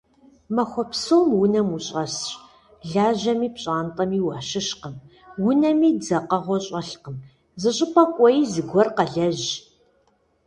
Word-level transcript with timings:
Махуэ 0.55 0.83
псом 0.89 1.27
унэм 1.41 1.67
ущӀэсщ, 1.75 2.23
лажьэми 2.91 3.49
пщӀантӀэми 3.55 4.19
уащыщкъым, 4.27 4.95
унэми 5.47 5.89
дзэкъэгъуэ 5.99 6.57
щӀэлъкым, 6.65 7.15
зыщӀыпӀэ 7.61 8.03
кӀуэи, 8.13 8.41
зыгуэр 8.51 8.87
къэлэжь. 8.95 9.47